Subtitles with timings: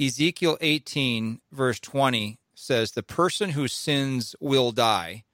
[0.00, 5.24] Ezekiel 18, verse 20 says, The person who sins will die.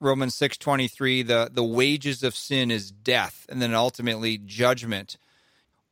[0.00, 5.18] Romans 6:23 the the wages of sin is death and then ultimately judgment.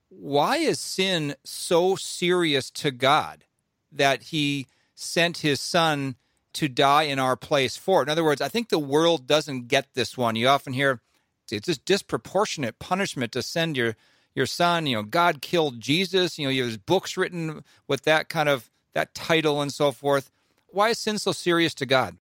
[0.09, 3.45] Why is sin so serious to God
[3.91, 6.15] that he sent his son
[6.53, 8.05] to die in our place for it?
[8.05, 10.37] In other words, I think the world doesn't get this one.
[10.37, 11.01] You often hear
[11.51, 13.97] it's just disproportionate punishment to send your
[14.37, 18.49] your son, you know, God killed Jesus, you know, there's books written with that kind
[18.49, 20.31] of that title and so forth.
[20.69, 22.17] Why is sin so serious to God?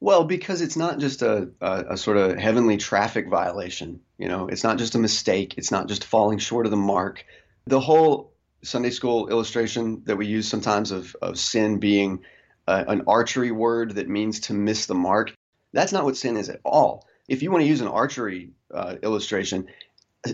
[0.00, 4.00] Well, because it's not just a, a, a, sort of heavenly traffic violation.
[4.16, 5.54] You know, it's not just a mistake.
[5.58, 7.24] It's not just falling short of the mark.
[7.66, 12.20] The whole Sunday school illustration that we use sometimes of, of sin being
[12.68, 15.34] uh, an archery word that means to miss the mark,
[15.72, 17.04] that's not what sin is at all.
[17.28, 19.66] If you want to use an archery uh, illustration,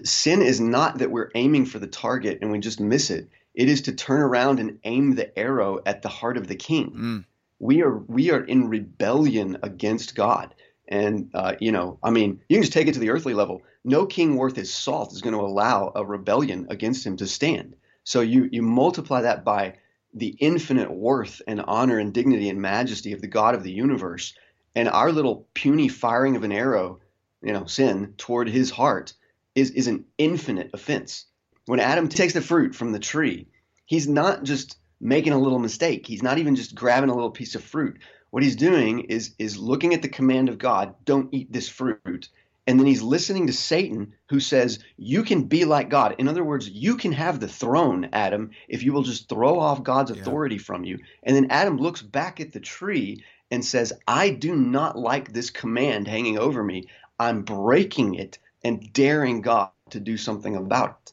[0.05, 3.29] sin is not that we're aiming for the target and we just miss it.
[3.55, 6.91] It is to turn around and aim the arrow at the heart of the king.
[6.91, 7.25] Mm
[7.59, 10.55] we are we are in rebellion against God.
[10.86, 13.62] And uh, you know, I mean, you can just take it to the earthly level.
[13.84, 17.77] No king worth his salt is going to allow a rebellion against him to stand.
[18.05, 19.77] So you you multiply that by
[20.12, 24.34] the infinite worth and honor and dignity and majesty of the God of the universe,
[24.75, 27.01] and our little puny firing of an arrow,
[27.42, 29.14] you know, sin toward his heart
[29.55, 31.27] is is an infinite offense.
[31.66, 33.48] When Adam takes the fruit from the tree,
[33.86, 36.06] he's not just making a little mistake.
[36.06, 37.98] He's not even just grabbing a little piece of fruit.
[38.30, 42.28] What he's doing is is looking at the command of God, don't eat this fruit.
[42.66, 46.44] And then he's listening to Satan who says, "You can be like God." In other
[46.44, 50.56] words, you can have the throne, Adam, if you will just throw off God's authority
[50.56, 50.62] yeah.
[50.62, 50.98] from you.
[51.22, 55.50] And then Adam looks back at the tree and says, "I do not like this
[55.50, 56.84] command hanging over me.
[57.18, 61.12] I'm breaking it and daring God to do something about it."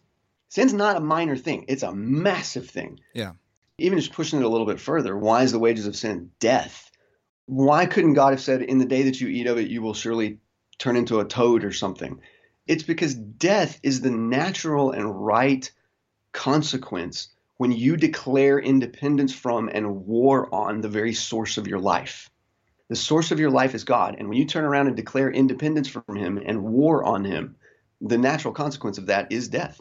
[0.49, 2.99] Sin's not a minor thing; it's a massive thing.
[3.13, 3.33] Yeah
[3.81, 6.91] even just pushing it a little bit further, why is the wages of sin death?
[7.47, 9.93] Why couldn't God have said, In the day that you eat of it, you will
[9.93, 10.39] surely
[10.77, 12.21] turn into a toad or something?
[12.67, 15.69] It's because death is the natural and right
[16.31, 22.29] consequence when you declare independence from and war on the very source of your life.
[22.91, 24.17] The source of your life is God.
[24.19, 27.55] And when you turn around and declare independence from Him and war on Him,
[28.01, 29.79] the natural consequence of that is death.